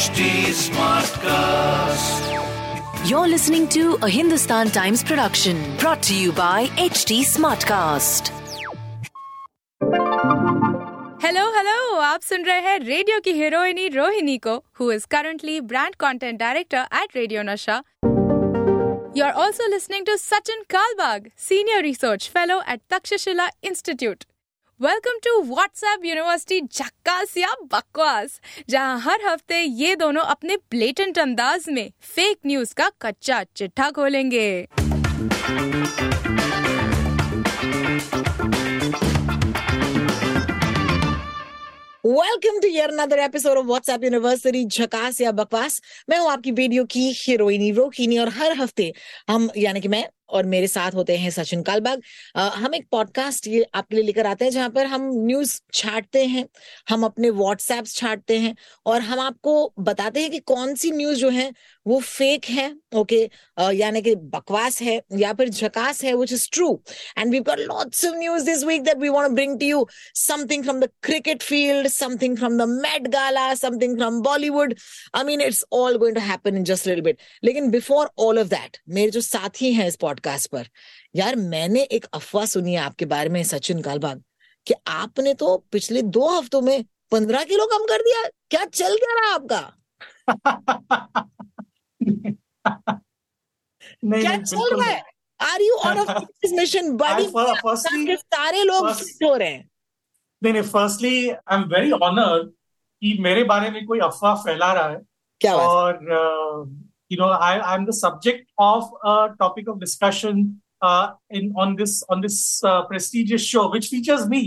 [0.00, 2.28] HT Smartcast.
[3.06, 8.30] You're listening to a Hindustan Times production brought to you by HT Smartcast.
[11.24, 15.94] Hello hello आप सुन रहे हैं radio की हीरोइनी रोहिणी को who is currently brand
[16.00, 17.82] content director at radio Nasha
[19.16, 24.24] you are also listening to Sachin Kalbag senior research fellow at Takshashila institute
[24.80, 28.40] welcome to WhatsApp university Jhakaas ya Bakwas
[28.70, 34.48] जहाँ हर हफ़्ते ये दोनों अपने ब्लेटेंट अंदाज में फेक न्यूज़ का कच्चा चिट्ठा खोलेंगे।
[42.04, 46.84] Welcome to yet another episode of WhatsApp university Jhakaas ya Bakwas मैं हूँ आपकी वीडियो
[46.90, 48.92] की हीरोइनी रोकिनी और हर हफ़्ते
[49.28, 52.02] हम, यानी कि मैं और मेरे साथ होते हैं सचिन कालबाग।
[52.36, 56.44] हम एक पॉडकास्ट ये आपके लिए लेकर आते हैं जहाँ पर हम न्यूज़ छाटते हैं,
[56.90, 58.54] हम अपने व्हाट्सएप छाटते हैं
[58.86, 61.52] और हम आपको बताते हैं कि कौन सी न्यूज़ जो है
[61.86, 63.30] वो फेक है ओके
[63.74, 66.68] यानी कि बकवास है या फिर झकास है which is true
[67.18, 69.86] and we got lots of news this week that we want to bring to you
[70.64, 74.74] from the cricket field, something from the Met Gala, something from Bollywood.
[75.14, 77.20] I mean, it's all going to happen in just a little bit.
[77.44, 80.68] लेकिन before all of that, मेरे जो साथी हैं इस podcast पर
[81.16, 84.22] यार मैंने एक अफवाह सुनी है आपके बारे में सचिन कालबाग
[84.66, 89.20] कि आपने तो पिछले दो हफ्तों में पंद्रह किलो कम कर दिया। क्या चल क्या
[89.20, 89.76] रहा आपका?
[94.04, 95.02] नहीं क्या नहीं। चल रहा है
[95.40, 96.10] are you on of
[96.54, 97.26] mission बड़ी
[98.16, 99.68] सारे लोग fit हो रहे हैं।
[100.42, 104.88] नहीं नहीं firstly I am very honoured कि मेरे बारे में कोई अफवाह फैला रहा
[104.88, 105.00] है।
[105.40, 105.98] क्या और
[107.12, 110.38] you know I I am the subject of a topic of discussion
[111.32, 114.42] in on this on this prestigious show which features me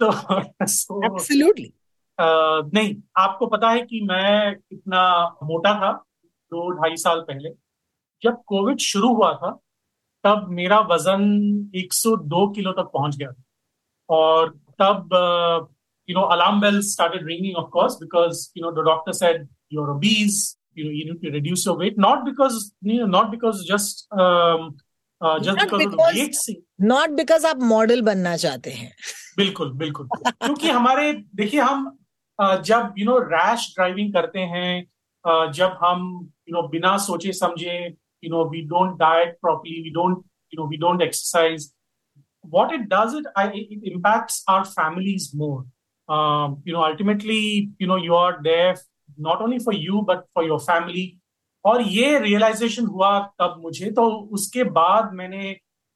[0.00, 0.08] तो
[0.40, 1.72] एब्सोल्युटली
[2.20, 5.02] नहीं आपको पता है कि मैं कितना
[5.42, 5.92] मोटा था।
[6.54, 7.50] दो ढाई साल पहले
[8.22, 9.50] जब कोविड शुरू हुआ था
[10.24, 11.22] तब मेरा वज़न
[11.76, 13.42] 102 किलो तक पहुँच गया था।
[14.08, 14.50] और
[14.82, 15.14] तब
[16.08, 19.82] you know alarm bell started ringing of course because you know the doctor said you
[19.82, 20.42] are obese
[20.74, 21.98] you know you need to reduce your weight.
[21.98, 24.76] Not because you know, not because just um,
[25.20, 28.92] uh, just Not because, of weight thing not because आप model बनना चाहते हैं।
[29.36, 31.84] बिल्कुल बिल्कुल क्योंकि हमारे देखिए हम
[32.38, 34.86] जब यू नो रैश ड्राइविंग करते हैं
[35.26, 36.06] जब हम
[36.48, 37.76] यू नो बिना सोचे समझे
[38.24, 40.16] you know we don't diet properly we don't
[40.54, 41.72] you know we don't exercise
[42.54, 45.64] what it does it I it impacts our families more
[46.68, 47.42] you know ultimately
[47.82, 48.82] you know you are def
[49.20, 51.06] not only for you but for your family
[51.64, 54.08] और ये realisation हुआ तब मुझे तो
[54.38, 55.50] उसके बाद मैंने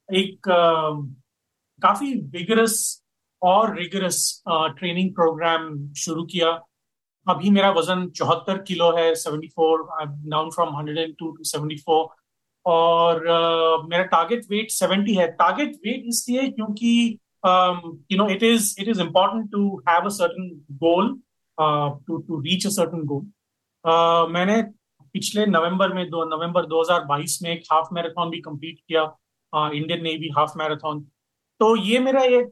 [0.09, 0.49] एक
[1.83, 2.77] काफ़ी बिगरस
[3.43, 6.51] और रिगरस ट्रेनिंग प्रोग्राम शुरू किया।
[7.27, 9.85] अभी मेरा वज़न चौहत्तर किलो है 74
[10.27, 12.07] डाउन फ्रॉम 102 टू 74
[12.67, 17.19] और uh, मेरा टारगेट वेट 70 है। टारगेट वेट इसलिए क्योंकि
[18.13, 20.51] you know it is it is important to have a certain
[20.85, 21.15] goal
[22.07, 23.27] to to reach a certain goal
[24.33, 24.63] मैंने
[25.15, 29.03] पिछले नवंबर में दो नवंबर 2022 में एक हाफ़ मैराथन भी कंप्लीट किया
[29.53, 31.01] इंडियन नेवी हाफ़ मैराथन
[31.61, 32.51] तो ये मेरा एक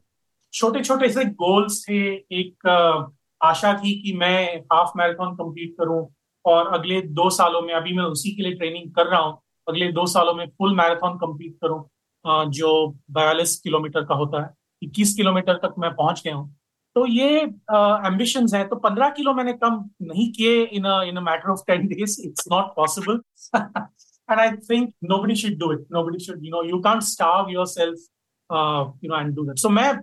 [0.53, 1.99] छोटे छोटे से गोल्स थे
[2.39, 4.37] एक uh, आशा थी कि मैं
[4.73, 6.07] हाफ़ मैराथन कंप्लीट करूँ
[6.45, 9.91] और अगले दो सालों में अभी मैं उसी के लिए ट्रेनिंग कर रहा हूँ अगले
[9.91, 12.75] दो सालों में फुल मैराथन कंप्लीट करूँ जो
[13.11, 16.53] बयालीस किलोमीटर का होता है इक्कीस किलोमीटर तक मैं पहुँच गया हूँ
[16.95, 17.39] तो ये
[18.07, 22.21] एम्बिशंस हैं तो पंद्रह किलो मैंने कम नहीं किए in in matter of ten days
[22.27, 23.21] it's not possible
[24.29, 25.81] I think nobody should do it.
[25.89, 27.95] Nobody should, you know, you can't starve yourself,
[28.49, 29.59] uh, you know, and do that.
[29.59, 29.99] So, मैं,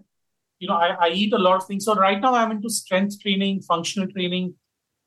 [0.61, 1.85] you know, I, I eat a lot of things.
[1.85, 4.53] So right now I'm into strength training, functional training.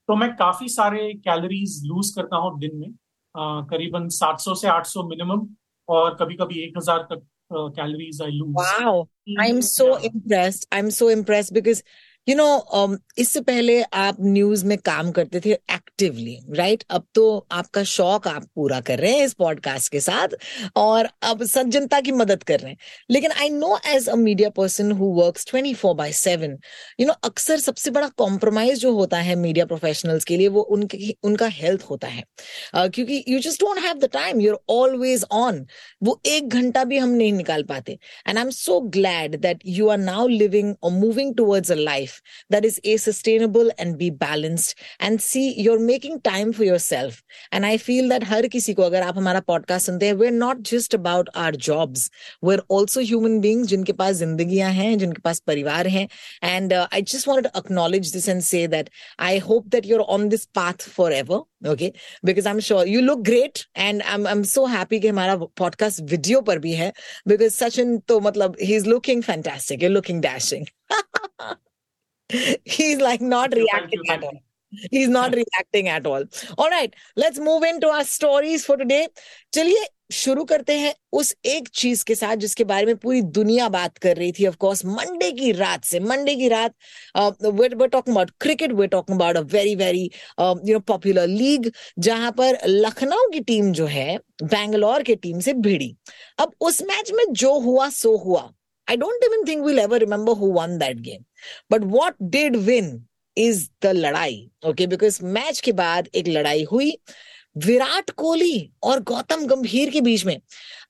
[0.08, 5.08] तो मैं काफी सारे calories loose करता हूँ दिन में अ, करीबन 700 से 800
[5.08, 5.46] मिनिमम
[5.88, 7.22] और कभी कभी 1000 तक
[7.52, 9.08] calories I lose Wow.
[9.44, 10.66] I'm so impressed.
[10.72, 11.82] I'm so impressed because
[12.13, 16.95] you know um, इससे पहले आप न्यूज़ में काम करते थे एक्टिवली राइट right?
[16.95, 20.27] अब तो आपका शौक आप पूरा कर रहे हैं इस पॉडकास्ट के साथ
[20.75, 22.77] और अब जनता की मदद कर रहे हैं।
[23.11, 26.57] लेकिन I know as a media person who works 24 four by seven
[26.99, 31.15] you know अक्सर सबसे बड़ा कॉम्प्रोमाइज जो होता है मीडिया प्रोफेशनल्स के लिए वो उनके
[31.23, 32.23] उनका हेल्थ होता है।
[32.73, 35.67] अ, क्योंकि you just don't have the time you are always on
[36.03, 37.99] वो एक घंटा भी हम नहीं निकाल पाते।
[38.29, 42.45] And I'm so glad that you are now living or moving towards a life life
[42.49, 47.65] that is a sustainable and be balanced and see you're making time for yourself and
[47.65, 50.93] i feel that हर किसी को अगर आप हमारा podcast सुनते हैं we're not just
[50.93, 52.09] about our jobs
[52.41, 56.07] we're also human beings जिनके पास जिंदगियाँ हैं जिनके पास परिवार हैं
[56.41, 58.89] and uh, i just wanted to acknowledge this and say that
[59.19, 63.65] i hope that you're on this path forever okay because i'm sure you look great
[63.75, 66.93] and i'm i'm so happy कि हमारा podcast video पर भी है
[67.29, 70.67] because Sachin तो मतलब he's looking fantastic you're looking dashing
[72.29, 74.41] he's like not you, reacting at all.
[74.91, 76.23] He's not reacting at all.
[76.57, 79.07] All right let's move into our stories for today.
[79.53, 83.97] चलिए शुरू करते हैं उस एक चीज़ के साथ जिसके बारे में पूरी दुनिया बात
[83.97, 86.73] कर रही थी ऑफ़ कोर्स मंडे की रात से। मंडे की रात
[87.17, 92.31] we're talking about cricket we're talking about a very very you know popular league जहाँ
[92.31, 95.95] पर लखनऊ की टीम जो है बैंगलोर की टीम से भिड़ी।
[96.39, 98.51] अब उस मैच में जो हुआ सो हुआ।
[98.87, 101.25] I don't even think we'll ever remember who won that game.
[101.69, 104.85] But what did win is the लड़ाई okay?
[104.87, 106.97] Because मैच के बाद एक लड़ाई हुई
[107.65, 110.39] विराट कोहली और गौतम गंभीर के बीच में।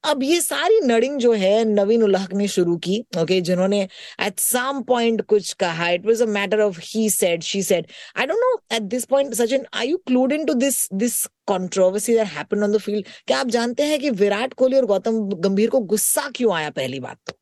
[0.04, 3.82] अब ये सारी नड़िंग जो है, नवीन उल ने शुरू की ओके जिन्होंने
[4.26, 7.88] एट सम पॉइंट कुछ कहा। It was a matter of he said she said
[8.18, 12.16] I don't know at this point Sachin are you clued in to this this controversy
[12.16, 15.70] that happened on the field क्या आप जानते हैं कि विराट कोहली और गौतम गंभीर
[15.70, 17.38] को गुस्सा क्यों आया पहली बात तो?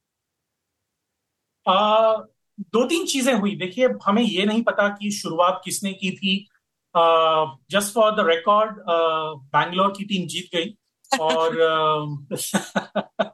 [1.67, 2.17] आ,
[2.59, 6.47] दो तीन चीज़ें हुई। देखिए हमें ये नहीं पता कि शुरुआत किसने की थी।
[7.71, 8.75] Just for the record
[9.53, 10.75] Bangalore की टीम जीत गई
[11.19, 11.55] और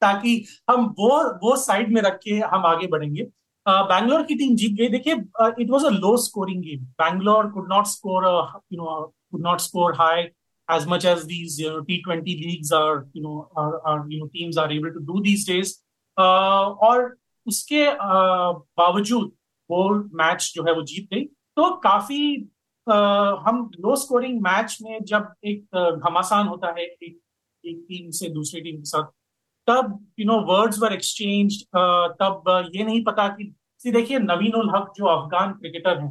[0.00, 3.26] ताकि हम वो वो साइड में रख के हम आगे बढ़ेंगे।
[3.68, 5.14] बैंगलोर की टीम जीत गई। देखिए
[5.62, 8.24] it was a low scoring game Bangalore could not score
[8.72, 10.28] you know could not score high
[10.68, 14.28] as much as these you know T20 leagues are you know are, are you know
[14.28, 15.74] teams are able to do these days
[16.16, 17.16] uh, और
[17.46, 17.84] उसके
[18.78, 19.32] बावजूद
[19.70, 19.88] वो
[20.20, 22.34] match जो है वो जीत गई। तो काफ़ी
[22.86, 27.20] हम लो स्कोरिंग मैच में जब एक घमासान होता है एक
[27.64, 29.04] एक टीम से दूसरी टीम के साथ,
[29.68, 31.62] तब you know words were exchange
[32.20, 33.52] तब ये नहीं पता कि
[33.84, 36.10] देखिए नवीन उल हक जो अफगान क्रिकेटर हैं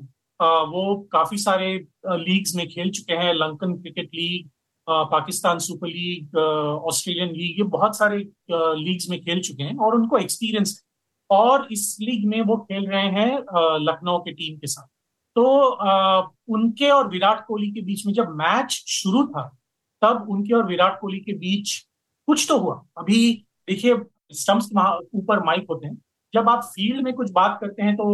[0.70, 1.74] वो काफ़ी सारे
[2.08, 4.50] लीग्स में खेल चुके हैं Lankan cricket league
[4.88, 8.18] Pakistan Super League Australian league ये बहुत सारे
[8.52, 10.82] लीग्स में खेल चुके हैं और उनको एक्सपीरियंस
[11.30, 13.38] और इस लीग में वो खेल रहे हैं
[13.82, 14.88] लखनऊ के टीम के साथ।
[15.36, 15.44] तो
[16.54, 19.48] उनके और विराट कोहली के बीच में जब मैच शुरू था,
[20.02, 21.78] तब उनके और विराट कोहली के बीच
[22.28, 23.34] कुछ तो हुआ। अभी
[23.68, 23.96] देखिए
[24.34, 24.70] स्टम्प्स
[25.16, 25.98] ऊपर माइक होते हैं।
[26.34, 28.06] जब आप फ़ील्ड में कुछ बात करते हैं तो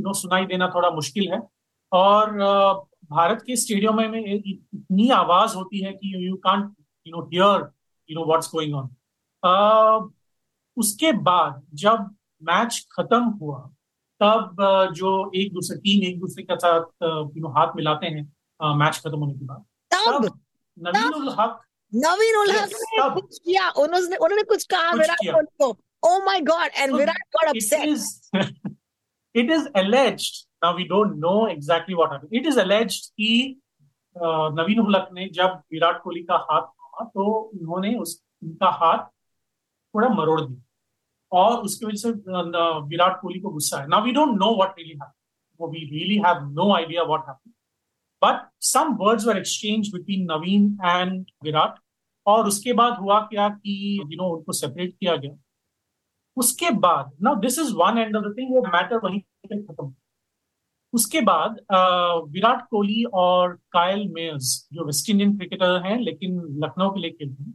[0.00, 1.40] नो सुनाई देना थोड़ा मुश्किल है।
[1.92, 2.32] और
[3.10, 6.72] भारत के स्टेडियम में इतनी आवाज़ होती है कि you can't
[7.06, 7.68] you know hear
[8.10, 10.10] you know what's going on
[10.76, 13.58] उसके बाद जब मैच खत्म हुआ
[14.22, 14.56] तब
[14.96, 19.18] जो एक दूसरे टीम एक दूसरे के साथ यू नो हाथ मिलाते हैं मैच खत्म
[19.18, 20.40] होने के बाद। तब
[20.78, 21.60] नवीन उल हक
[21.94, 26.40] नवीन उल हक ने कुछ किया उन्होंने उन्होंने कुछ कहा विराट। कोहली को। ओ my
[26.40, 28.30] God and So, Virat got it upset is
[29.42, 32.32] it is alleged now we don't know exactly what happened.
[32.32, 33.60] It is alleged कि
[34.16, 38.70] uh, नवीन उल हक ने जब विराट कोहली का हाथ थामा तो उन्होंने उस उनका
[38.70, 40.62] हाथ थोड़ा मरोड़ दिया।
[41.32, 44.76] और उसकी वजह से uh, विराट कोहली को गुस्सा है। Now we don't know what
[44.78, 45.72] really happened.
[45.72, 47.54] We really have no idea what happened.
[48.22, 51.74] But some words were exchanged between Naveen and Virat
[52.26, 55.36] और उसके बाद हुआ क्या कि यू नो उनको सेपरेट किया गया।
[56.36, 59.94] उसके बाद now this is one end of the thing वो मैटर वहीं पे खत्म।
[60.92, 61.56] उसके बाद
[62.32, 67.42] विराट कोहली और कायल मेयर्स जो वेस्ट इंडियन क्रिकेटर हैं लेकिन लखनऊ के लिए खेलते
[67.42, 67.54] हैं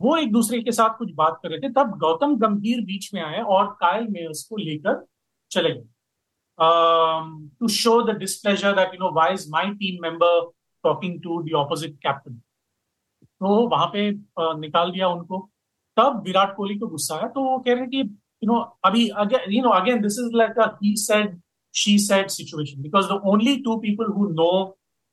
[0.00, 3.20] वो एक दूसरे के साथ कुछ बात कर रहे थे तब गौतम गंभीर बीच में
[3.22, 5.04] आए और कायल मेयर्स को लेकर
[5.50, 5.84] चले गए।
[7.60, 10.40] To show the displeasure that you know why is my team member
[10.84, 15.38] talking to the opposite captain तो वहाँ पे अ, निकाल दिया उनको।
[15.96, 19.08] तब विराट कोहली को गुस्सा आया तो वो कह रहे हैं कि यू नो अभी
[19.24, 21.40] again you know again this is like a he said
[21.74, 24.52] she said situation because the only two people who know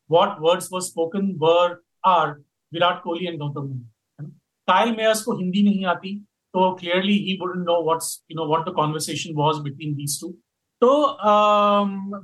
[0.10, 2.30] what words were spoken were are
[2.72, 3.92] Virat Kohli and Gautam Gambhir.
[4.68, 6.16] Kyle Mayers को हिंदी नहीं आती
[6.54, 10.28] तो clearly he wouldn't know what's you know what the conversation was between these two
[10.82, 10.90] तो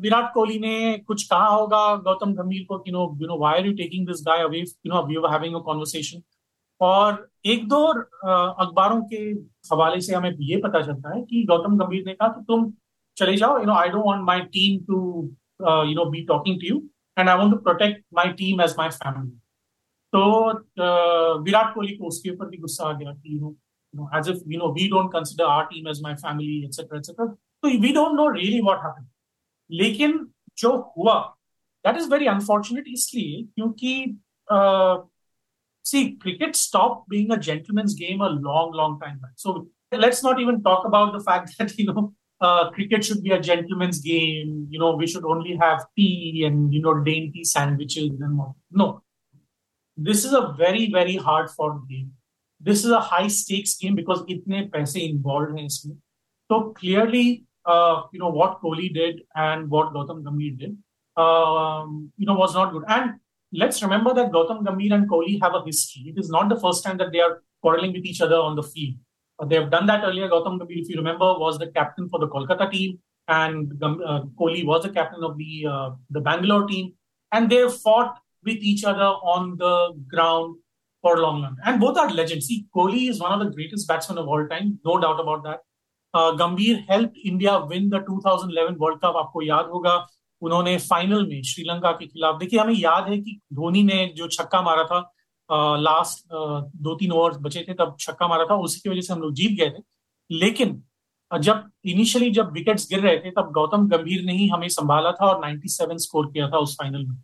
[0.01, 3.65] विराट कोहली ने कुछ कहा होगा, गौतम गंभीर को कि no you know why are
[3.65, 6.21] you taking this guy away you know we having a conversation
[6.81, 9.17] और एक दो अखबारों के
[9.73, 12.71] हवाले से हमें ये पता चलता है कि गौतम गंभीर ने कहा कि तुम
[13.17, 14.97] चले जाओ you know I don't want my team to
[15.61, 16.83] you know be talking to you
[17.17, 19.39] and I want to protect my team as my family
[20.13, 23.55] तो अ, विराट कोहली को उसके ऊपर भी गुस्सा आ गया कि you
[23.93, 27.25] know as if you know we don't consider our team as my family etcetera etcetera
[27.25, 29.07] तो we don't know really what happened
[29.69, 30.19] लेकिन
[30.57, 31.19] जो हुआ
[31.85, 33.93] दैट इज़ वेरी अनफॉर्चुनेट इसलिए क्योंकि
[35.85, 39.59] see cricket stop being a gentleman's game a long long time back so
[40.01, 42.01] let's not even talk about the fact that you know
[42.41, 46.75] uh, cricket should be a gentleman's game you know we should only have tea and
[46.77, 48.51] you know dainty sandwiches and all.
[48.81, 48.87] No.
[50.07, 52.09] This is a very very hard fought game
[52.67, 55.95] this is a high stakes game because itne paise involved hain isme
[56.51, 57.27] so clearly
[57.65, 60.77] uh, you know, what Kohli did and what Gautam Gambhir did,
[61.17, 62.83] um, you know, was not good.
[62.87, 63.19] And
[63.51, 66.13] let's remember that Gautam Gambhir and Kohli have a history.
[66.13, 68.63] It is not the first time that they are quarreling with each other on the
[68.63, 68.95] field.
[69.39, 70.29] Uh, they have done that earlier.
[70.29, 74.65] Gautam Gambhir, if you remember, was the captain for the Kolkata team, and uh, Kohli
[74.65, 76.93] was the captain of the uh, the Bangalore team,
[77.31, 79.73] and they fought with each other on the
[80.13, 80.55] ground
[81.03, 81.57] for a long time.
[81.65, 82.47] And both are legends.
[82.47, 85.65] See, Kohli is one of the greatest batsmen of all time, no doubt about that.
[86.13, 89.93] Gambhir help India win the 2011 world cup आपको याद होगा
[90.41, 94.61] उन्होंने final में श्रीलंका के खिलाफ देखिए हमें याद है कि धोनी ने जो छक्का
[94.61, 94.99] मारा था
[95.79, 99.21] लास्ट दो तीन ओवर बचे थे तब छक्का मारा था उसी की वजह से हम
[99.21, 99.83] लोग जीत गए थे
[100.29, 100.81] लेकिन
[101.31, 105.25] जब इनिशियली जब विकेट्स गिर रहे थे तब गौतम गंभीर ने ही हमें संभाला था
[105.25, 107.15] और 97 स्कोर किया था उस फाइनल में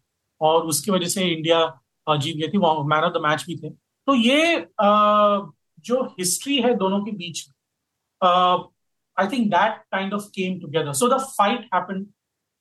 [0.41, 1.65] और उसकी वजह से इंडिया
[2.07, 4.67] जीत गई थी। वो मैन ऑफ़ द मैच भी थे। तो ये
[5.85, 7.45] जो हिस्ट्री है दोनों के बीच
[9.17, 12.05] I think that kind of of came so fight happened.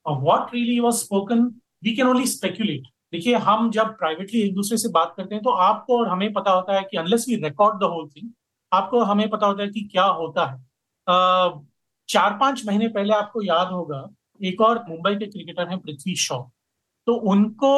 [0.06, 1.44] Uh, what really was spoken,
[1.82, 2.88] we can only speculate.
[3.12, 6.50] देखिए हम जब प्राइवेटली एक दूसरे से बात करते हैं तो आपको और हमें पता
[6.50, 8.30] होता है कि unless we record the whole thing
[8.72, 10.58] आपको हमें पता होता है कि क्या होता है।
[12.08, 14.06] चार पाँच महीने पहले आपको याद होगा
[14.42, 16.42] एक और मुंबई के क्रिकेटर हैं पृथ्वी शॉ।
[17.06, 17.72] तो उनको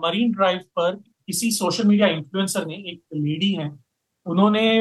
[0.00, 0.94] मरीन ड्राइव पर
[1.26, 3.68] किसी सोशल मीडिया इन्फ्लुएंसर ने एक लेडी है
[4.26, 4.80] उन्होंने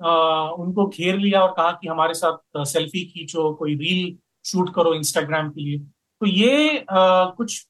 [0.00, 0.10] आ,
[0.50, 5.48] उनको घेर लिया और कहा कि हमारे साथ सेल्फी खींचो कोई रील शूट करो इंस्टाग्राम
[5.50, 7.66] के लिए। तो ये आ, कुछ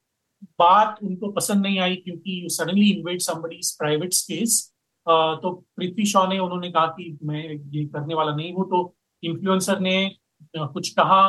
[0.58, 4.74] बात उनको पसंद नहीं आई क्योंकि you suddenly invade somebody's private space
[5.06, 7.42] तो पृथ्वी शॉ ने उन्होंने कहा कि मैं
[7.74, 9.96] ये करने वाला नहीं हूँ तो इन्फ्लुएंसर ने
[10.56, 11.22] कुछ कहा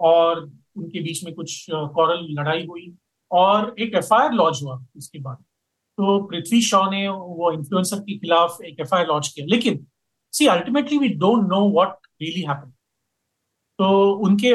[0.00, 0.40] और
[0.76, 2.94] उनके बीच में कुछ कॉरल लड़ाई हुई।
[3.32, 5.36] और एक एफ़ लॉन्च हुआ उसके बाद।
[5.98, 9.86] तो पृथ्वी शॉ ने वो इन्फ्लुएंसर के खिलाफ एक एफ़ लॉन्च किया। लेकिन
[10.34, 12.72] see ultimately we don't know what really happen
[13.78, 13.88] तो
[14.26, 14.48] उनके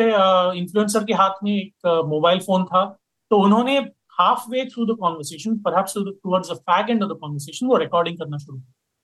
[0.59, 2.83] इन्फ्लुएंसर के हाथ में एक मोबाइल फ़ोन था।
[3.31, 3.77] तो उन्होंने
[4.51, 8.57] halfway through the conversation the fag end of the conversation वो रिकॉर्डिंग करना शुरू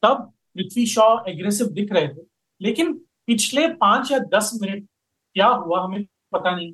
[0.03, 2.21] तब पृथ्वी शॉ एग्रेसिव दिख रहे थे।
[2.61, 2.93] लेकिन
[3.27, 4.87] पिछले पाँच या दस मिनट
[5.35, 6.73] क्या हुआ हमें पता नहीं।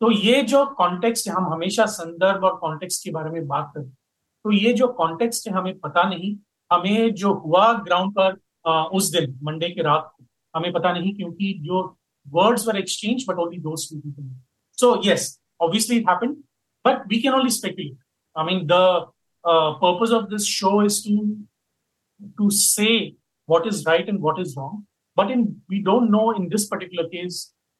[0.00, 3.90] तो ये जो कॉन्टेक्स्ट हम हमेशा संदर्भ और कॉन्टेक्स्ट के बारे में बात करते
[4.44, 6.36] तो ये जो कॉन्टेक्स्ट है हमें पता नहीं।
[6.72, 10.24] हमें जो हुआ ग्राउंड पर आ, उस दिन मंडे के रात को
[10.56, 11.98] हमें पता नहीं क्योंकि जो
[12.28, 14.30] words were exchange but only those two people
[14.72, 16.36] so yes obviously it happened
[16.86, 17.98] but we can only speculate
[18.38, 19.06] I mean the
[19.80, 21.12] purpose of this show is to
[22.38, 24.86] to say what is right and what is wrong
[25.16, 27.36] but in we don't know in this particular case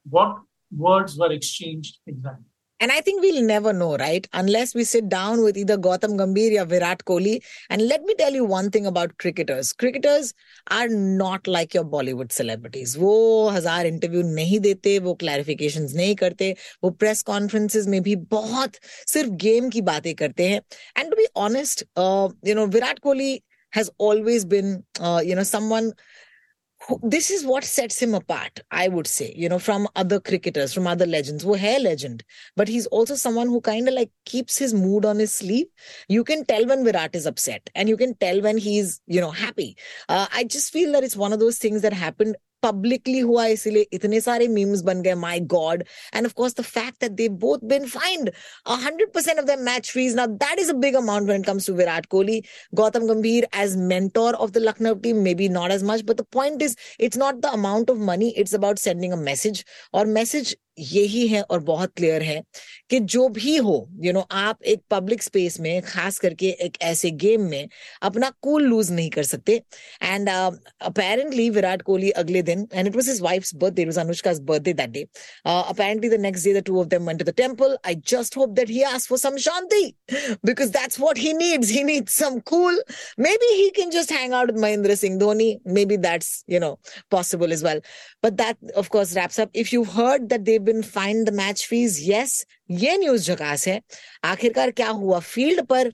[0.07, 0.37] what
[0.72, 4.28] words were exchanged exactly And I think we'll never know, right?
[4.34, 7.40] Unless we sit down with either Gautam Gambhir or Virat Kohli.
[7.70, 9.72] And let me tell you one thing about cricketers.
[9.72, 10.34] Cricketers
[10.72, 12.96] are not like your Bollywood celebrities.
[12.98, 18.80] वो हजार interview नहीं देते वो clarifications नहीं करते वो press conferences में भी बहुत
[19.14, 20.62] सिर्फ गेम की बातें करते हैं
[20.98, 21.86] and to be honest
[22.48, 23.32] you know Virat Kohli
[23.76, 25.86] has always been uh, you know someone
[27.03, 30.87] this is what sets him apart i would say you know from other cricketers from
[30.87, 31.43] other legends.
[31.43, 32.23] Who hair legend
[32.57, 35.67] but he's also someone who kind of like keeps his mood on his sleeve.
[36.09, 39.31] You can tell when virat is upset and you can tell when he's you know
[39.31, 39.77] happy.
[40.09, 42.37] Uh, i just feel that it's one of those things that happened
[42.67, 47.13] publicly हुआ, इसलिए इतने सारे memes बन गए my God and of the fact that
[47.13, 48.31] they both been fined
[48.71, 52.43] 100% of them match fees now that is huge amount when comes to Virat Kohli
[52.75, 56.63] Gautam Gambhir as mentor of the Lucknow team maybe not as much but the point
[56.63, 61.27] is it's not the amount of money it's about sending a message और message यही
[61.29, 62.43] है और बहुत clear है
[62.91, 67.11] कि जो भी हो यू नो आप एक पब्लिक स्पेस में, खास करके एक ऐसे
[67.23, 67.69] गेम में
[68.03, 69.61] अपना कूल लूज नहीं कर सकते।
[70.03, 74.41] एंड अपेरेंटली विराट कोहली अगले दिन and it was his wife's birthday it was Anushka's
[74.51, 75.03] birthday that day
[75.47, 78.51] apparently the next day the two of them went to the temple I just hope
[78.59, 79.83] that he asked for some shanti
[80.47, 82.83] because that's what he needs he needs some cool
[83.37, 86.73] maybe he can just hang out with Mahendra Singh Dhoni maybe that's you know
[87.11, 87.83] possible as well
[88.25, 91.67] but that of course wraps up if you heard that they been fine the match
[91.67, 93.81] fees yes ये news झकास है।
[94.25, 95.19] आखिरकार क्या हुआ?
[95.19, 95.93] Field पर,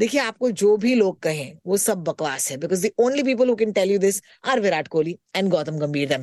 [0.00, 3.54] देखिए, आपको जो भी लोग कहें, वो सब बकवास है because the only people who
[3.56, 6.16] can tell you this are Virat Kohli and Gautam Gambhir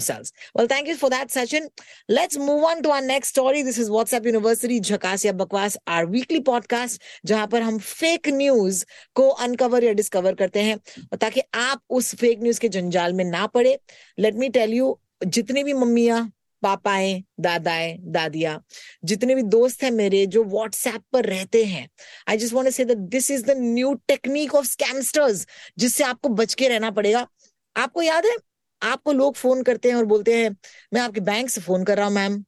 [0.56, 1.68] well, thank you for that, sachin.
[2.12, 3.62] Let's move on to our next story.
[3.64, 8.86] This is whatsapp university झकास या बकवास our weekly podcast, जहाँ पर हम fake news
[9.16, 10.76] को uncover या discover करते हैं
[11.12, 13.80] और ताकि आप उस फेक न्यूज़ के जंजाल में ना पड़े।
[14.20, 16.32] लेट मी टेल यू जितनी भी मम्मियाँ
[16.66, 18.60] पापाएँ, दादाएँ, दादिया,
[19.04, 21.88] जितने भी दोस्त हैं मेरे जो व्हाट्सएप पर रहते हैं
[22.30, 25.46] I just want say this is the new technique of scamsters
[25.78, 27.28] जिससे आपको बच के रहना पड़ेगा।
[27.76, 28.36] आपको याद है,
[28.82, 30.50] आपको लोग फ़ोन करते हैं और बोलते हैं,
[30.94, 32.44] मैं आपके बैंक से फ़ोन कर रहा हूँ मैम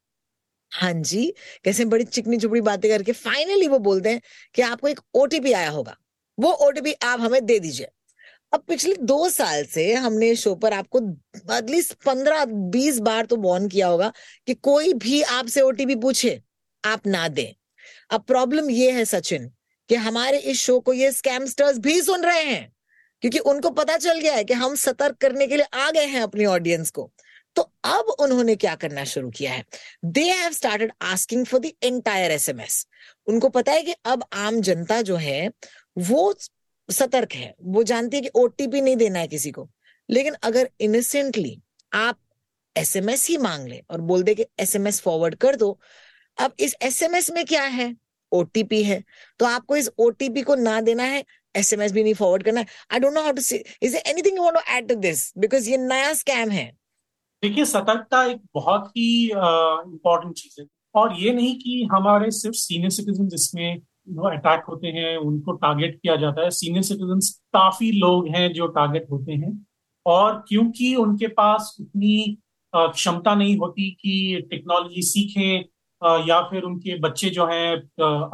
[0.71, 1.33] हाँ जी,
[1.65, 4.21] कैसे बड़ी चिकनी चुपड़ी बातें करके फाइनली वो बोलते हैं
[4.55, 5.95] कि आपको एक ओटीपी आया होगा।
[6.37, 7.87] वो ओटीपी आप हमें दे दीजिए।
[8.53, 10.99] अब पिछले दो साल से हमने शो पर आपको
[11.55, 14.11] एटलीस्ट पंद्रह, बीस बार तो वॉर्न किया होगा
[14.47, 16.41] कि कोई भी आपसे ओटीपी पूछे,
[16.83, 17.53] आप ना दें।
[18.09, 19.47] अब प्रॉब्लम ये है, सचिन,
[19.89, 22.71] कि हमारे इस शो को ये स्कैमस्टर्स भी सुन रहे हैं,
[23.21, 26.21] क्योंकि उनको पता चल गया है कि हम सतर्क करने के लिए आ गए हैं
[26.21, 27.11] अपनी ऑडियंस को।
[27.55, 29.63] तो अब उन्होंने क्या करना शुरू किया है?
[30.05, 32.85] They have started asking for the entire SMS
[33.27, 35.49] उनको पता है कि अब आम जनता जो है,
[35.97, 36.33] वो
[36.89, 39.69] सतर्क है। वो जानती है कि ओटीपी नहीं देना है किसी को।
[40.09, 41.61] लेकिन अगर इनोसेंटली
[41.93, 42.19] आप
[42.77, 45.79] एसएमएस ही मांग ले और बोल दे कि एसएमएस फॉरवर्ड कर दो,
[46.37, 47.95] अब इस एसएमएस में क्या है?
[48.31, 49.03] ओटीपी है।
[49.39, 51.23] तो आपको इस ओटीपी को ना देना है
[51.55, 54.55] एसएमएस भी नहीं फॉरवर्ड करना I don't know how to say is anything you want
[54.55, 56.71] to add to this because ये नया स्कैम है।
[57.43, 62.89] देखिए, सतर्कता एक बहुत ही इम्पोर्टेंट चीज़ है। और ये नहीं कि हमारे सिर्फ़ सीनियर
[62.89, 63.27] सिटीजन
[64.07, 67.19] जिसमें अटैक होते हैं, उनको टारगेट किया जाता है। सीनियर सिटीजन
[67.53, 69.51] काफ़ी लोग हैं जो टारगेट होते हैं।
[70.05, 72.37] और क्योंकि उनके पास उतनी
[72.73, 77.75] क्षमता नहीं होती कि टेक्नोलॉजी सीखें या फिर उनके बच्चे जो हैं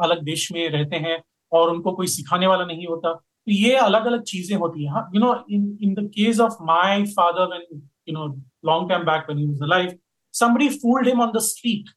[0.02, 4.06] अलग देश में रहते हैं और उनको कोई सिखाने वाला नहीं होता तो ये अलग
[4.06, 7.62] अलग चीज़ें होती हैं। You know in in the case of my father when
[8.08, 8.26] you know
[8.66, 9.98] long time back when he was alive
[10.34, 11.90] somebody fooled him on the street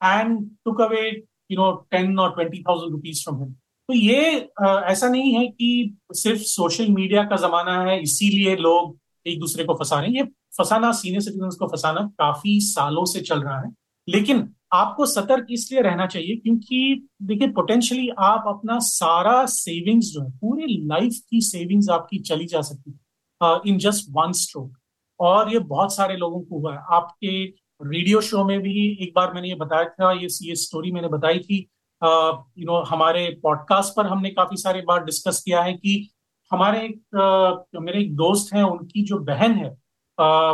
[0.00, 1.02] and took away
[1.50, 3.52] you know ten और twenty thousand rupees from him
[3.88, 8.98] तो ये आ, ऐसा नहीं है कि सिर्फ़ social media का जमाना है इसीलिए लोग
[9.26, 10.22] एक दूसरे को फंसा रहे हैं। ये
[10.58, 13.70] फंसाना सीनियर सिटीजन को फंसाना काफ़ी सालों से चल रहा है।
[14.08, 20.30] लेकिन आपको सतर्क इसलिए रहना चाहिए क्योंकि देखिए पोटेंशियली आप अपना सारा सेविंग्स जो है
[20.38, 24.76] पूरे लाइफ की सेविंग्स आपकी चली जा सकती है इन जस्ट वन स्ट्रोक
[25.20, 27.44] और ये बहुत सारे लोगों को हुआ है। आपके
[27.80, 31.38] रेडियो शो में भी एक बार मैंने ये बताया था ये ये स्टोरी मैंने बताई
[31.38, 31.58] थी।
[32.02, 36.10] यू नो हमारे पॉडकास्ट पर हमने काफ़ी सारे बार डिस्कस किया है कि
[36.50, 39.70] हमारे एक आ, मेरे एक दोस्त हैं उनकी जो बहन है
[40.18, 40.52] आ,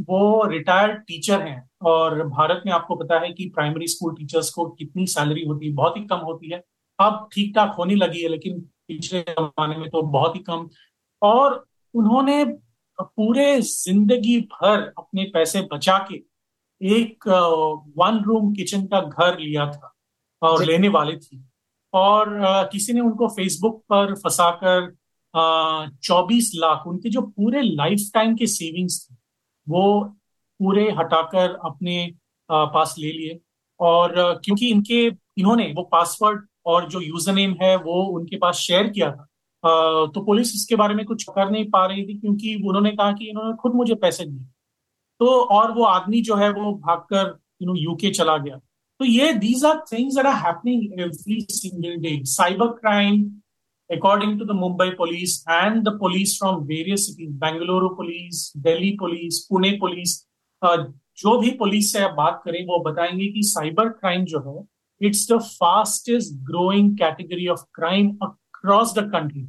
[0.00, 4.68] वो रिटायर्ड टीचर हैं और भारत में आपको पता है कि प्राइमरी स्कूल टीचर्स को
[4.70, 6.62] कितनी सैलरी होती है बहुत ही कम होती है।
[6.98, 10.68] अब ठीक ठाक होने लगी है लेकिन पिछले जमाने में तो बहुत ही कम।
[11.22, 12.44] और उन्होंने
[12.98, 16.16] पूरे ज़िंदगी भर अपने पैसे बचा के
[16.80, 17.28] एक
[17.98, 19.94] वन रूम किचन का घर लिया था
[20.42, 21.42] और लेने वाली थी।
[21.94, 22.38] और
[22.72, 24.90] किसी ने उनको फेसबुक पर फंसाकर
[26.04, 29.14] चौबीस लाख उनके जो पूरे लाइफ टाइम के सेविंग्स थे
[29.66, 30.00] वो
[30.60, 32.12] पूरे हटाकर अपने
[32.50, 33.38] पास ले लिए।
[33.80, 34.12] और
[34.44, 39.10] क्योंकि इनके इन्होंने वो पासवर्ड और जो यूज़र नेम है वो उनके पास शेयर किया
[39.10, 39.26] था।
[40.06, 43.28] तो पुलिस इसके बारे में कुछ कर नहीं पा रही थी क्योंकि उन्होंने कहा कि
[43.28, 44.44] इन्होंने खुद मुझे पैसे दिए।
[45.20, 48.56] तो और वो आदमी जो है वो भागकर यू नो यूके चला गया।
[49.00, 53.30] तो ये these are things are happening every single day cyber crime
[53.90, 59.78] to the Mumbai police and the police from various cities, Bangalore police, Delhi police, Pune
[59.78, 60.26] police,
[60.62, 60.84] uh,
[61.18, 65.26] जो भी पुलिस से आप बात करें वो बताएँगे कि साइबर क्राइम जो है it's
[65.32, 69.46] the fastest growing category of crime across the country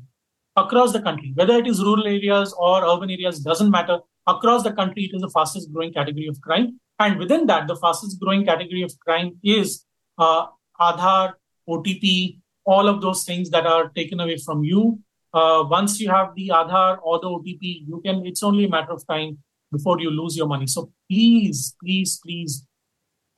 [0.58, 4.73] across the country whether it is rural areas और urban areas doesn't matter across the
[4.73, 6.81] country, it is the fastest growing category of crime.
[6.99, 9.85] And within that, the fastest growing category of crime is
[10.19, 10.47] uh,
[10.81, 11.35] Aadhaar,
[11.69, 14.99] OTP, all of those things that are taken away from you.
[15.33, 18.25] Uh, once you have the Aadhaar or the OTP, you can.
[18.27, 19.39] It's only a matter of time
[19.71, 20.67] before you lose your money.
[20.67, 22.67] So please, please, please,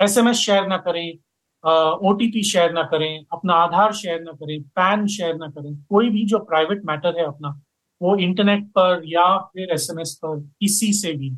[0.01, 1.15] SMS share na kare,
[1.65, 6.11] uh, OTP share na kare, अपना आधार share ना करें pan share ना करें कोई
[6.11, 7.61] भी जो private matter है अपना
[8.04, 11.30] वो इंटरनेट पर या फिर एसएमएस पर किसी से भी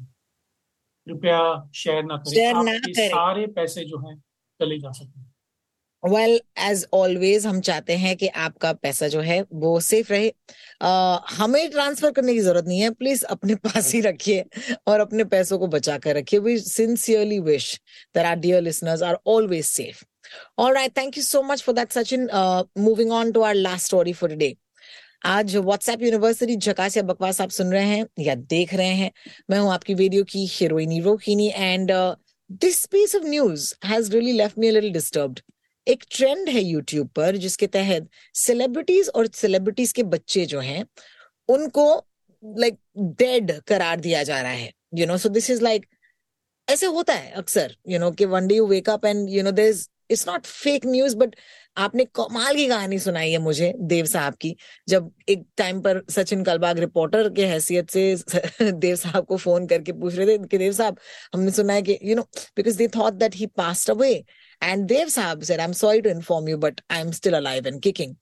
[1.07, 4.17] कृपया शेयर ना करें शेयर ना आपके करें। सारे पैसे जो हैं
[4.61, 5.33] चले जा सकते हैं
[6.03, 11.19] वेल एज ऑलवेज हम चाहते हैं कि आपका पैसा जो है वो सेफ़ रहे uh,
[11.31, 14.45] हमें ट्रांसफ़र करने की ज़रूरत नहीं है प्लीज़ अपने पास ही रखिए
[14.87, 17.81] और अपने पैसों को बचा कर रखिए we sincerely wish
[18.15, 20.03] that our dear listeners are always safe
[20.57, 22.23] All right, thank you so much for that, Sachin.
[22.33, 24.57] Uh, moving on to our last story for today.
[25.21, 29.11] आज व्हाट्सएप यूनिवर्सिटी झकास या बकवास आप सुन रहे हैं या देख रहे हैं।
[29.49, 31.91] मैं हूँ आपकी वीडियो की हीरोइनी Rohini and
[32.61, 35.39] this piece of news has really left me little disturbed
[35.87, 40.85] एक ट्रेंड है यूट्यूब पर जिसके तहत सेलिब्रिटीज और सेलिब्रिटीज के बच्चे जो हैं,
[41.49, 41.95] उनको
[42.43, 42.77] लाइक
[43.19, 45.85] डेड करार दिया जा रहा है। You know so this is like
[46.67, 49.51] ऐसे होता है अक्सर यू नो कि one day you wake up and you know
[49.53, 49.73] there
[50.11, 51.35] it's not fake news but
[51.77, 54.55] आपने कमाल की कहानी सुनाई है मुझे देव साहब की
[54.89, 59.91] जब एक टाइम पर सचिन कलबाग रिपोर्टर के हैसियत से देव साहब को फ़ोन करके
[59.91, 60.99] पूछ रहे थे कि देव साहब
[61.33, 62.21] हमने सुना है कि you know
[62.57, 64.13] because they thought that he passed away
[64.61, 68.17] And Dev Saab said, I'm sorry to inform you, but I'm still alive and kicking.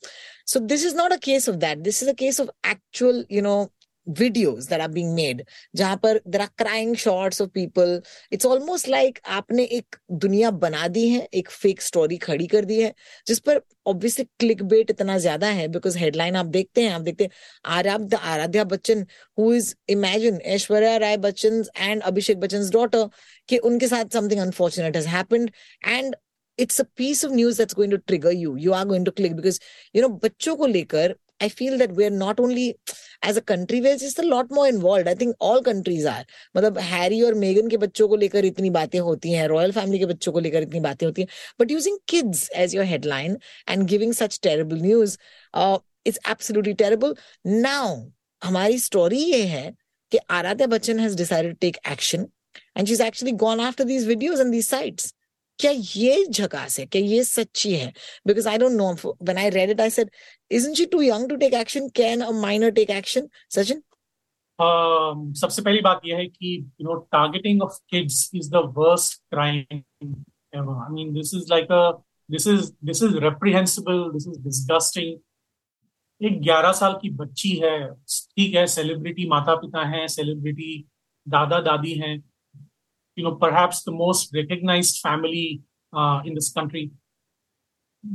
[0.45, 1.83] So this is not a case of that.
[1.83, 3.71] This is a case of actual, you know,
[4.07, 5.43] videos that are being made
[5.75, 10.87] जहाँ पर there are crying shots of people it's almost like आपने एक दुनिया बना
[10.87, 12.93] दी है एक fake story खड़ी कर दी है
[13.27, 17.23] जिस पर ऑब्वियसली क्लिक बेट इतना ज़्यादा है बिकॉज़ हेडलाइन आप देखते हैं आप देखते
[17.23, 17.31] हैं
[17.77, 19.05] Aaradhya Aaradhya Bachchan
[19.39, 23.07] who is imagine Aishwarya Rai Bachchan and Abhishek Bachchan daughter
[23.49, 25.51] कि उनके साथ something unfortunate has happened
[25.87, 26.15] and
[26.59, 28.55] it's a piece of news that's going to trigger you.
[28.55, 29.59] You are going to click because,
[29.93, 32.75] you know, बच्चों को लेकर I feel that we're not only
[33.21, 35.07] as a country, we're just a lot more involved.
[35.07, 36.23] I think all countries are.
[36.57, 40.05] मतलब Harry और मेगन के बच्चों को लेकर इतनी बातें होती हैं रॉयल फैमिली के
[40.05, 41.27] बच्चों को लेकर इतनी बातें होती हैं.
[41.59, 43.37] But using kids as your headline
[43.69, 45.17] and giving such terrible news
[46.05, 47.15] it's absolutely terrible
[47.47, 47.95] now
[48.41, 49.71] हमारी स्टोरी ये है
[50.11, 52.27] कि Aaradhya Bachchan has decided take action
[52.77, 55.13] and she is actually gone after these videos and these sites
[55.59, 56.85] क्या ये झकास है?
[56.85, 57.91] क्या ये सच्ची है?
[58.27, 60.09] Because I don't know when I read it I said
[60.59, 63.81] isn't she too young to take action can a minor take action sachin
[64.59, 69.21] um, सबसे पहली बात यह है कि you know targeting of kids is the worst
[69.31, 70.13] crime
[70.53, 71.83] ever i mean this is like a
[72.29, 75.13] this is this is reprehensible this is disgusting
[76.21, 77.77] एक 11 साल की बच्ची है
[78.09, 80.73] ठीक है सेलिब्रिटी माता पिता हैं सेलिब्रिटी
[81.25, 82.13] दादा दादी हैं
[83.17, 85.61] you know perhaps the most recognized family
[85.93, 86.89] uh, in this country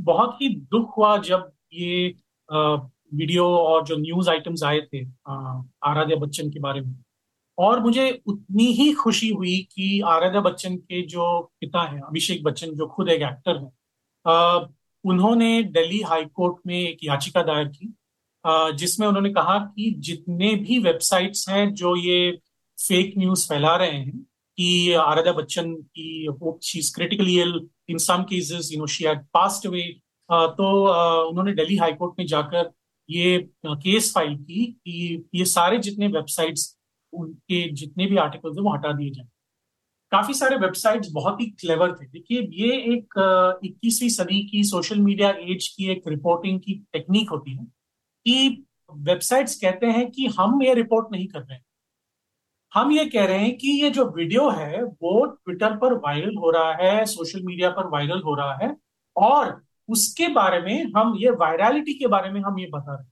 [0.07, 2.15] बहुत ही दुख हुआ जब ये
[2.49, 6.95] वीडियो और जो न्यूज़ आइटम्स आए थे आराध्या बच्चन के बारे में।
[7.57, 12.67] और मुझे उतनी ही खुशी हुई कि आराध्या बच्चन के जो पिता हैं, अभिषेक बच्चन,
[12.67, 14.67] जो खुद एक एक्टर हैं
[15.03, 17.93] उन्होंने दिल्ली हाई कोर्ट में एक याचिका दायर की
[18.77, 22.31] जिसमें उन्होंने कहा कि जितने भी वेबसाइट्स हैं जो ये
[22.77, 24.17] फेक न्यूज़ फैला रहे हैं,
[24.57, 26.27] कि आराध्या बच्चन की
[26.63, 27.39] she is critically
[27.89, 29.83] in some cases you know she had away
[30.29, 30.69] तो
[31.29, 32.71] उन्होंने दिल्ली हाई कोर्ट में जाकर
[33.09, 36.75] ये केस फ़ाइल की कि ये सारे जितने वेबसाइट्स,
[37.13, 39.27] उनके जितने भी आर्टिकल्स हैं वो हटा दिए जाए।
[40.11, 45.29] काफ़ी सारे वेबसाइट्स बहुत ही क्लेवर थे। देखिए, ये एक इक्कीसवीं सदी की सोशल मीडिया
[45.29, 47.65] एज की एक रिपोर्टिंग की टेक्निक होती है
[48.25, 51.63] कि वेबसाइट्स कहते हैं कि हम ये रिपोर्ट नहीं कर रहे हैं।
[52.71, 56.51] हम ये कह रहे हैं कि ये जो वीडियो है, वो ट्विटर पर वायरल हो
[56.51, 58.75] रहा है, सोशल मीडिया पर वायरल हो रहा है
[59.15, 63.11] और उसके बारे में हम ये वायरलिटी के बारे में हम ये बता रहे हैं।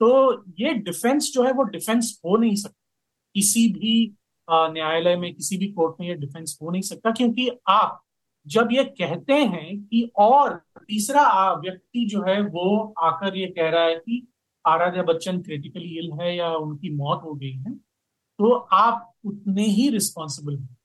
[0.00, 2.76] तो ये डिफेंस जो है वो डिफेंस हो नहीं सकता।
[3.34, 4.16] किसी भी
[4.48, 8.00] न्यायालय में, किसी भी कोर्ट में ये डिफेंस हो नहीं सकता क्योंकि आप
[8.46, 13.82] जब ये कहते हैं कि और तीसरा व्यक्ति जो है वो आकर ये कह रहा
[13.82, 14.26] है कि
[14.64, 19.88] आराध्या बच्चन क्रिटिकली इल है या उनकी मौत हो गई है तो आप उतने ही
[19.90, 20.76] रिस्पॉन्सिबल हैं।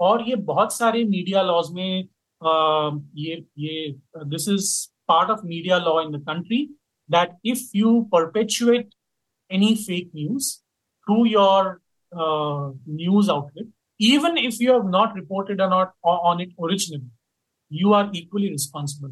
[0.00, 2.08] और ये बहुत सारे मीडिया लॉज में
[2.44, 3.92] ये ये
[4.26, 4.70] this is
[5.08, 6.64] part of media law in the country
[7.10, 8.94] that if you perpetuate
[9.50, 10.56] any fake news
[11.06, 11.78] through your
[12.12, 17.10] news outlet if you have not reported or not on it originally,
[17.70, 19.10] you are equally responsible.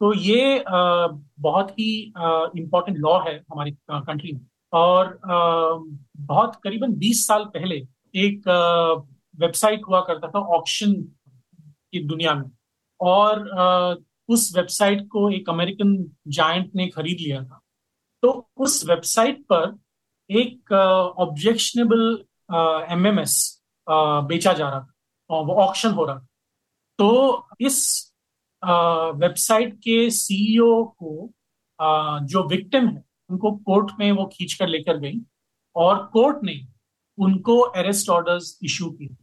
[0.00, 1.08] तो ये uh,
[1.40, 1.90] बहुत ही
[2.58, 7.76] important uh, law है हमारी country uh, में और बहुत करीबन 20 साल पहले
[8.14, 8.48] एक
[9.40, 10.94] वेबसाइट हुआ करता था ऑक्शन
[11.94, 12.50] की दुनिया में।
[13.00, 15.96] और उस वेबसाइट को एक अमेरिकन
[16.28, 17.60] जायंट ने खरीद लिया था।
[18.22, 19.78] तो उस वेबसाइट पर
[20.30, 20.72] एक
[21.18, 22.24] ऑब्जेक्शनेबल
[22.92, 23.34] एमएमएस
[23.86, 26.26] बेचा जा रहा था वो ऑक्शन हो रहा था।
[26.98, 27.78] तो इस
[28.62, 31.30] वेबसाइट के सीईओ को
[32.24, 35.20] जो विक्टिम है, उनको कोर्ट में वो खींच कर लेकर गई
[35.76, 36.60] और कोर्ट ने
[37.18, 39.16] उनको अरेस्ट ऑर्डर्स इशू किए।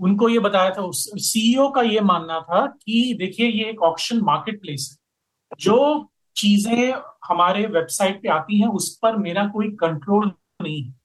[0.00, 4.60] उनको ये बताया था सीईओ का ये मानना था कि देखिए, ये एक ऑक्शन मार्केट
[4.60, 6.92] प्लेस है। जो चीज़ें
[7.26, 10.32] हमारे वेबसाइट पे आती हैं, उस पर मेरा कोई कंट्रोल
[10.62, 10.98] नहीं है।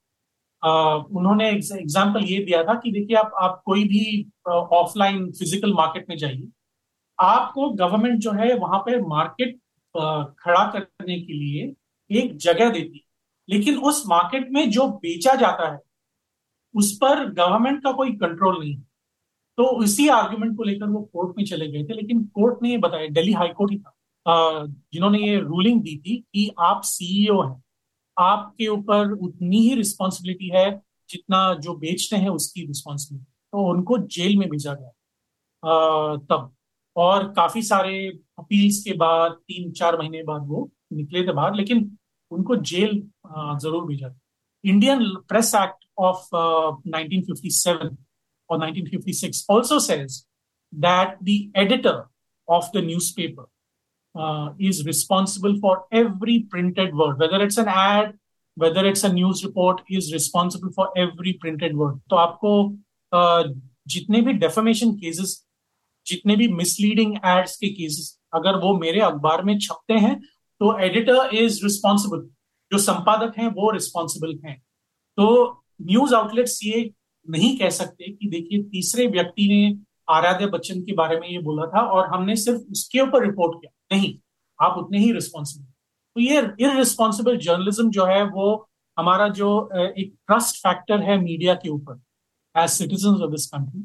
[1.12, 6.16] उन्होंने एग्ज़ाम्पल ये दिया था कि देखिए, आप आप कोई भी ऑफलाइन फ़िज़िकल मार्केट में
[6.16, 6.48] जाइए।
[7.18, 9.58] आपको गवर्नमेंट जो है, वहाँ पे मार्केट
[10.40, 11.72] खड़ा करने के लिए
[12.10, 13.04] एक जगह देती है।
[13.48, 15.78] लेकिन उस मार्केट में जो बेचा जाता है,
[16.74, 18.74] उस पर गवर्नमेंट का कोई कंट्रोल नहीं
[19.58, 23.06] तो इसी आर्ग्यूमेंट को लेकर वो कोर्ट में चले गए थे, लेकिन कोर्ट ने बताया
[23.10, 23.92] दिल्ली हाई कोर्ट ही था
[24.26, 27.62] जिन्होंने ये रूलिंग दी थी कि आप सीईओ हैं,
[28.16, 30.70] आपके ऊपर उतनी ही रिस्पॉन्सिबिलिटी है
[31.10, 34.90] जितना जो बेचते हैं उसकी रिस्पॉन्सिबिलिटी तो उनको जेल में भेजा गया
[36.28, 36.52] तब।
[36.96, 38.06] और काफ़ी सारे
[38.38, 41.90] अपील्स के बाद तीन चार महीने बाद वो निकले थे बाहर, लेकिन
[42.30, 44.14] उनको जेल ज़रूर भेजा
[44.64, 47.96] Indian press act of 1957
[48.48, 50.24] or 1956 also says
[50.72, 52.06] that the editor
[52.48, 53.46] of the newspaper
[54.14, 58.14] uh, is responsible for every printed word, whether it's an ad,
[58.56, 62.00] whether it's a news report, is responsible for every printed word.
[62.10, 62.52] तो आपको
[63.12, 63.54] uh,
[63.88, 65.42] जितने भी डेफर्मेशन cases
[66.06, 70.18] जितने भी misleading ads के cases अगर वो मेरे अखबार में छपते हैं
[70.60, 72.26] तो एडिटर इज़ रिस्पॉन्सिबल
[72.72, 74.56] जो संपादक हैं वो रिस्पॉन्सिबल हैं
[75.18, 75.28] तो
[75.82, 76.82] न्यूज़ आउटलेट्स ये
[77.30, 81.66] नहीं कह सकते कि देखिए तीसरे व्यक्ति ने आराध्य बच्चन के बारे में ये बोला
[81.66, 84.14] था और हमने सिर्फ़ उसके ऊपर रिपोर्ट किया। नहीं,
[84.58, 85.64] आप उतने ही रिस्पॉन्सिबल
[86.16, 91.68] तो ये इरिस्पॉन्सिबल जर्नलिज्म जो है, वो हमारा जो एक ट्रस्ट फैक्टर है मीडिया के
[91.68, 92.00] ऊपर
[92.54, 93.80] as citizen of this country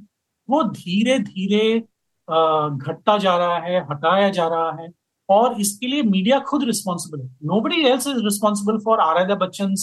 [0.50, 4.92] वो धीरे धीरे घटता जा रहा है, हटाया जा रहा है
[5.30, 7.30] और इसके लिए मीडिया खुद रिस्पॉन्सिबल है।
[7.62, 9.76] Nobody else is responsible for Aaradhya Bachchan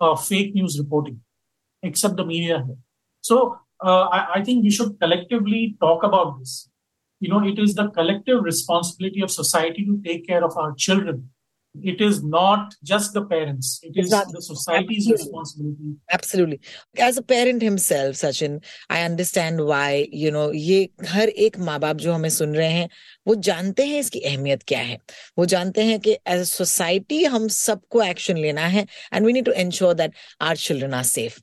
[0.00, 1.18] fake news reporting
[1.82, 2.74] except the media है।
[3.21, 6.69] So uh, I, I think we should collectively talk about this.
[7.21, 11.29] You know, it is the collective responsibility of society to take care of our children.
[11.83, 13.79] It is not just the parents.
[13.83, 14.33] It is exactly.
[14.33, 15.23] the society's Absolutely.
[15.25, 15.95] responsibility.
[16.11, 16.59] Absolutely.
[16.97, 21.95] As a parent himself, Sachin, I understand why, you know, ये हर एक माँ बाप
[21.97, 22.89] जो हमें सुन रहे हैं
[23.27, 24.97] वो जानते हैं इसकी अहमियत क्या है
[25.37, 29.45] वो जानते हैं कि एज अ सोसाइटी हम सबको एक्शन लेना है and we need
[29.45, 31.39] to ensure that our children are safe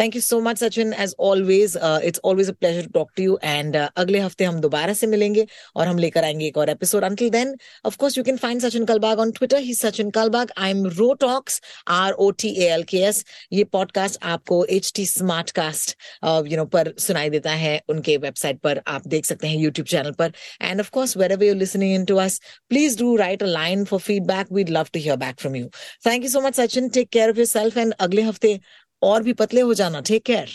[0.00, 3.38] thank you so much Sachin as always it's always a pleasure to talk to you
[3.44, 7.30] and अगले हफ़्ते हम दोबारा से मिलेंगे और हम लेकर आएँगे एक और episode until
[7.30, 7.54] then
[7.86, 11.12] of course you can find Sachin Kalbag on Twitter he Sachin Kalbag I am ro
[11.20, 11.60] talks
[11.98, 16.56] R O T A L K S ये पॉडकास्ट आपको H T smart cast you
[16.56, 17.80] know पर सुनाई देता है.
[17.88, 20.32] उनके website पर आप देख सकते हैं यूट्यूब चैनल पर.
[20.62, 22.36] And of course wherever you're listening into us,
[22.72, 24.52] please do write a line for feedback.
[24.58, 25.70] We'd love to hear back from you.
[26.06, 26.90] Thank you so much, Sachin.
[26.96, 28.58] Take care of yourself and अगले हफ़्ते
[29.02, 30.50] और भी पतले हो जाना take care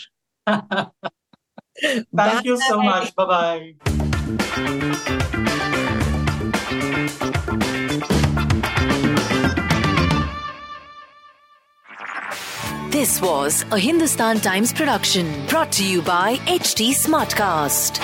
[0.48, 3.74] thank you so much bye bye
[12.96, 18.00] This was a Hindustan Times production brought to you by HT Smartcast.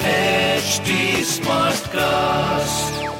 [0.00, 0.96] HT
[1.34, 3.15] Smartcast.